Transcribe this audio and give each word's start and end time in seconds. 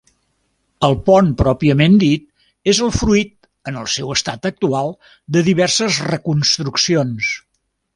El 0.87 0.95
pont 1.09 1.29
pròpiament 1.41 1.99
dit 2.05 2.25
és 2.75 2.81
el 2.87 2.93
fruit, 3.01 3.31
en 3.73 3.79
el 3.85 3.93
seu 3.99 4.17
estat 4.19 4.53
actual, 4.55 4.93
de 5.37 5.49
diverses 5.53 6.05
reconstruccions. 6.13 7.35